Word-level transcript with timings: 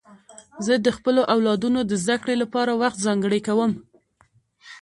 زه 0.65 0.73
د 0.85 0.87
خپلو 0.97 1.21
اولادونو 1.33 1.79
د 1.85 1.91
زدهکړې 2.03 2.35
لپاره 2.43 2.71
وخت 2.81 2.97
ځانګړی 3.05 3.39
کوم. 3.47 3.71